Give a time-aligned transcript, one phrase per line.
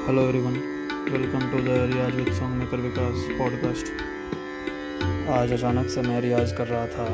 [0.00, 0.52] Hello everyone
[1.12, 3.90] welcome to the Riyaz with song maker Vikas podcast
[5.30, 7.06] आज अचानक से मैं रियाज कर रहा था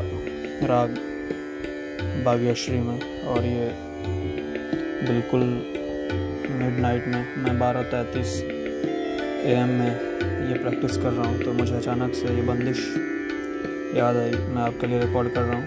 [0.67, 0.95] राग
[2.25, 3.71] बाग्यश्री में और ये
[5.13, 5.41] बिल्कुल
[6.51, 8.43] मिडनाइट में मैं बारह तैंतीस
[9.47, 9.91] एम में
[10.49, 12.87] ये प्रैक्टिस कर रहा हूँ तो मुझे अचानक से ये बंदिश
[13.97, 15.67] याद आई। मैं आपके लिए रिकॉर्ड कर रहा हूँ।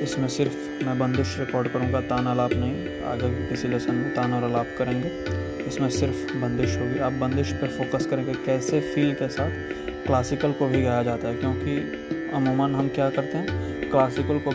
[0.00, 4.44] इसमें सिर्फ़ मैं बंदिश रिकॉर्ड करूँगा, तान आलाप नहीं। आगे किसी लेसन में तान और
[4.44, 5.08] आलाप करेंगे।
[5.66, 10.66] इसमें सिर्फ़ बंदिश होगी। आप बंदिश पर फोकस करेंगे कैसे फील के साथ क्लासिकल को
[10.66, 13.90] भी गाया जाता है, क्योंकि अमूमन हम क्या करते हैं?
[13.90, 14.50] क्लासिकल को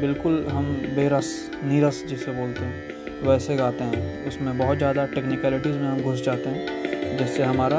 [0.00, 5.88] बिल्कुल हम बेरस, नीरस जिसे बोलते हैं, वैसे गाते हैं। उसमें बहुत ज़्यादा टेक्निकलिटीज़ में
[5.88, 7.78] हम घुस जाते हैं, जिससे हमारा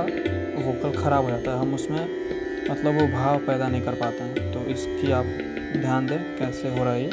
[0.58, 2.02] वोकल ख़राब हो जाता है। हम उसमें
[2.70, 5.26] मतलब वो भाव पैदा नहीं कर पाते हैं। तो इसकी आप
[5.78, 7.08] ध्यान दें कैसे हो रहा है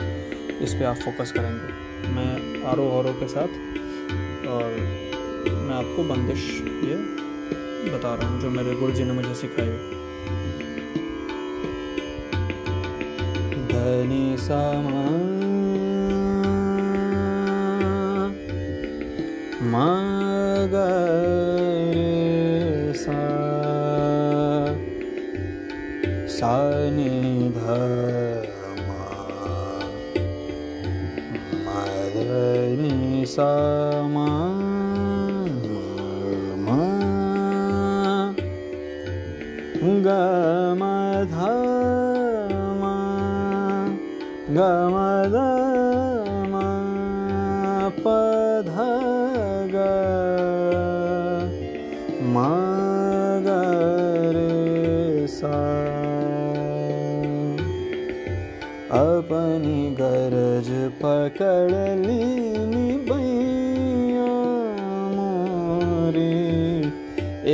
[0.61, 3.50] इस पर आप फोकस करेंगे। मैं आर ओ के साथ।
[4.46, 4.69] और
[5.45, 6.45] मैं आपको बंदिश
[6.84, 6.96] ये
[7.92, 9.69] बता रहा हूँ, जो मेरे गुरु जी ने मुझे सिखाई।
[13.72, 15.08] धनी सामा
[22.95, 23.20] सा
[26.28, 27.11] सानि
[33.31, 33.70] सा
[44.56, 44.61] ग
[45.33, 45.70] ध
[58.92, 61.70] अपनी गरज पकड़
[62.06, 62.50] ली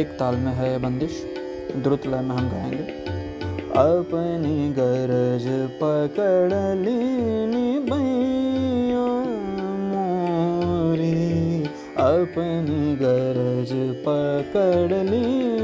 [0.00, 1.22] एक ताल में है बंदिश,
[1.76, 2.76] द्रुत लय में हम गाएँगे।
[3.70, 5.44] अपनी गरज
[5.82, 6.52] पकड़
[7.90, 9.06] बैया
[9.90, 11.64] मोरी।
[11.96, 13.72] अपनी गरज
[14.08, 15.55] पकड़ लीनी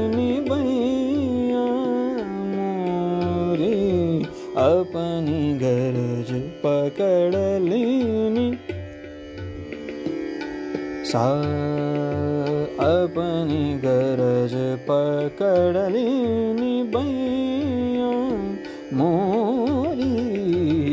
[5.53, 6.31] गरज
[6.65, 7.35] पकड़
[7.69, 8.57] लेनी।
[11.05, 11.29] सा
[12.83, 14.53] अपनी गरज
[14.89, 18.11] पकड़नी बैया
[18.97, 20.13] मोरी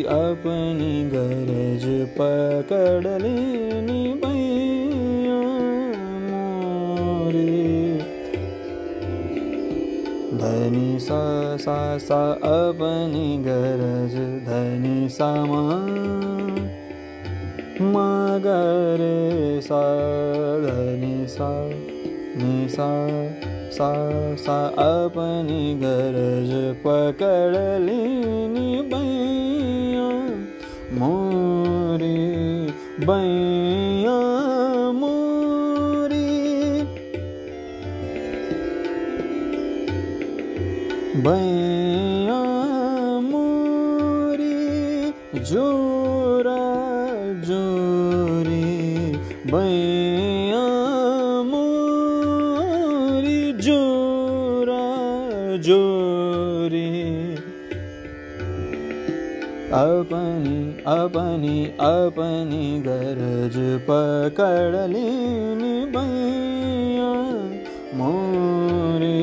[0.02, 1.86] अपनी गरज
[2.20, 3.69] पकड़ बैया
[11.00, 12.20] सा सा सा
[13.38, 14.14] गरज
[14.48, 15.62] धनी सामा।
[17.82, 19.82] मगरे सा
[20.64, 21.50] धनी सा
[22.36, 22.90] नि सा
[23.70, 23.90] सा
[24.36, 26.52] सा अपनी गरज
[27.86, 30.08] लीनी बैया
[30.98, 32.18] मोरी
[33.06, 33.69] बैया
[41.24, 42.38] बैया
[43.20, 44.60] मोरी
[45.50, 46.62] जोरा
[47.48, 48.70] जोरी
[49.52, 50.64] बैया
[51.50, 54.86] मोरी जोरा
[55.68, 56.88] जोरी।
[59.80, 60.58] अपनी
[60.92, 61.58] अपनी
[61.88, 63.56] अपनी गरज
[63.90, 67.12] पकड़ लीनी बैया
[67.98, 69.20] मोरी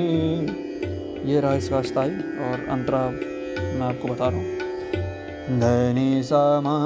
[1.28, 2.12] ये रहा इसका स्थायी
[2.46, 6.78] और अंतरा मैं आपको बता रहा हूँ। धनी समा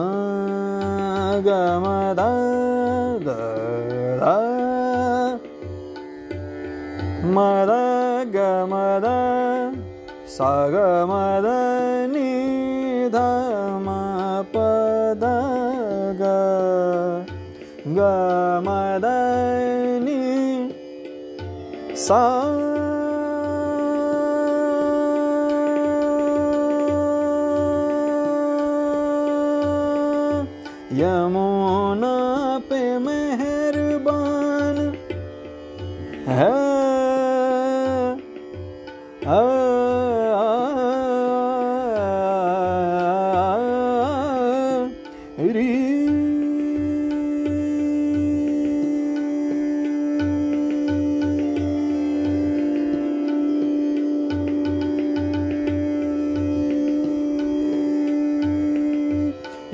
[1.42, 2.20] गमद
[7.26, 7.72] मद,
[8.36, 9.06] गमद,
[10.28, 11.46] सगमद
[12.12, 13.86] निधम
[14.56, 15.24] पद
[17.88, 19.06] गमद,
[20.04, 20.74] नि,
[21.96, 22.22] सा
[31.02, 32.16] यमुना
[32.70, 34.78] पे मेहरबान
[36.28, 36.52] है।
[39.28, 39.71] आ,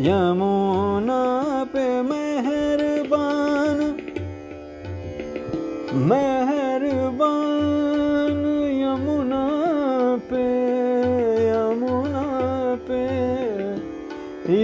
[0.05, 1.21] यमुना
[1.73, 3.79] पे मेहरबान
[6.09, 7.63] मेहरबान
[8.81, 9.41] यमुना
[10.29, 10.43] पे
[11.47, 12.25] यमुना
[12.89, 13.01] पे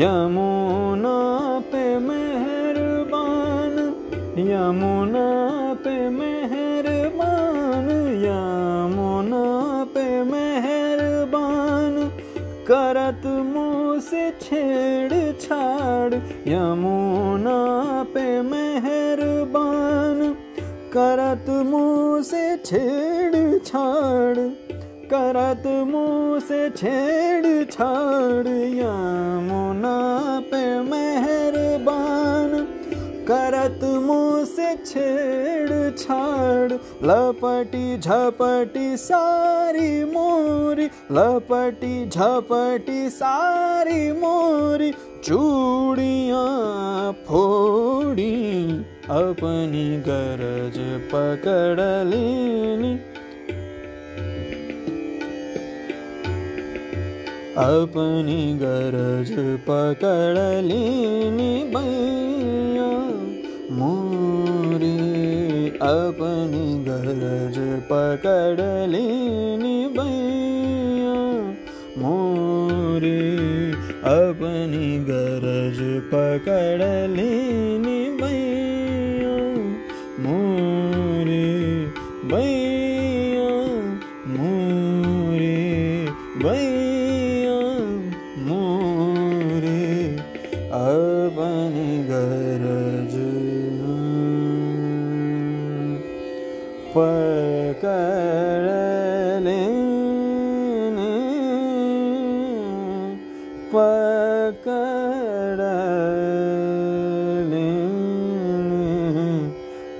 [0.00, 0.45] यमुना
[4.38, 5.28] यमुना
[5.84, 7.86] पे मेहरबान
[8.22, 9.44] यमुना
[9.94, 11.94] पे मेहरबान,
[12.68, 16.14] करत मुँह से छेड़ छाड़
[16.48, 17.56] यमुना
[18.14, 20.20] पे मेहरबान,
[20.92, 24.36] करत मुँह से छेड़ छाड़
[25.08, 29.98] करत मुँह से छेड़ छाड़ यमुना
[30.50, 32.65] पे मेहरबान।
[33.30, 36.72] करत मुँह से छेड़ छाड़,
[37.04, 44.92] लपटी झपटी सारी मोरी, लपटी झपटी सारी मोरी,
[45.24, 48.72] चूड़ियाँ फोड़ी,
[49.10, 50.78] अपनी गरज
[51.14, 52.94] पकड़ लेनी।
[57.58, 59.30] अपनी गरज
[59.68, 62.35] पकड़ लेनी भैया
[65.86, 67.56] अपनी गरज
[67.90, 71.18] पकड़ लेनी भैया।
[71.98, 73.20] मोरे
[74.12, 75.78] अपनी गरज
[76.10, 79.36] पकड़ लेनी भैया।
[80.22, 81.46] मोरे
[82.24, 83.50] भैया
[84.28, 85.56] मोरे
[86.42, 86.75] भैया
[103.66, 105.60] पकड़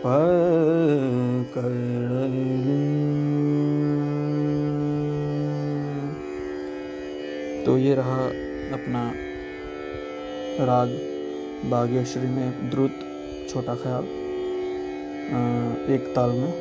[0.02, 1.74] पकड़
[7.64, 8.20] तो ये रहा
[8.72, 9.02] अपना
[10.66, 10.88] राग
[11.70, 12.94] बागेश्वरी में द्रुत
[13.50, 14.04] छोटा ख्याल
[15.94, 16.52] एक ताल में,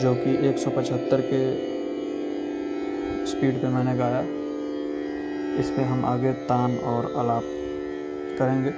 [0.00, 1.40] जो कि 175 के
[3.26, 4.22] स्पीड पे मैंने गाया।
[5.58, 7.42] इस पर हम आगे तान और आलाप
[8.38, 8.70] करेंगे।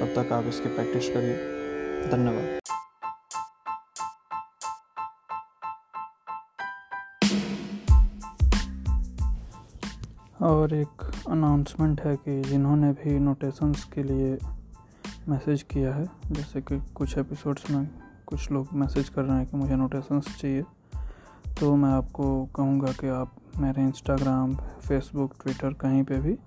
[0.00, 2.58] तब तक आप इसकी प्रैक्टिस करिए। धन्यवाद।
[10.42, 14.38] और एक अनाउंसमेंट है कि जिन्होंने भी नोटेशंस के लिए
[15.28, 17.88] मैसेज किया है, जैसे कि कुछ एपिसोड्स में
[18.26, 20.64] कुछ लोग मैसेज कर रहे हैं कि मुझे नोटेशंस चाहिए
[21.60, 26.38] तो मैं आपको कहूँगा कि आप मेरे इंस्टाग्राम फेसबुक ट्विटर कहीं पे भी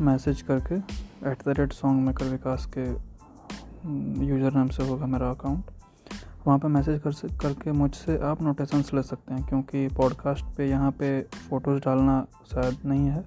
[0.00, 0.74] मैसेज करके
[1.30, 2.86] at the rate song maker Vikas के
[4.26, 5.64] यूज़र नेम से होगा मेरा अकाउंट
[6.46, 10.90] वहाँ पे मैसेज कर करके मुझसे आप नोटेशंस ले सकते हैं क्योंकि पॉडकास्ट पे यहाँ
[10.90, 13.24] पे फ़ोटोज़ डालना शायद नहीं है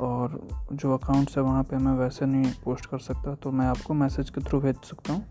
[0.00, 0.40] और
[0.72, 4.30] जो अकाउंट्स है वहाँ पे मैं वैसे नहीं पोस्ट कर सकता तो मैं आपको मैसेज
[4.30, 5.24] के थ्रू भेज सकता हूँ।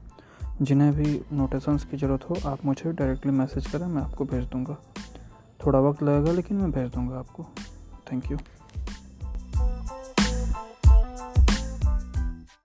[0.61, 4.77] जिन्हें भी नोटेशंस की ज़रूरत हो, आप मुझे डायरेक्टली मैसेज करें, मैं आपको भेज दूँगा।
[5.65, 7.43] थोड़ा वक्त लगेगा लेकिन मैं भेज दूँगा आपको।
[8.11, 8.37] Thank you